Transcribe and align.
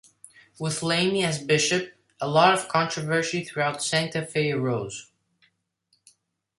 With 0.57 0.81
Lamy 0.81 1.23
as 1.23 1.37
bishop, 1.43 1.93
a 2.19 2.27
lot 2.27 2.55
of 2.55 2.67
controversy 2.67 3.43
throughout 3.43 3.83
Santa 3.83 4.25
Fe 4.25 4.49
arose. 4.51 5.11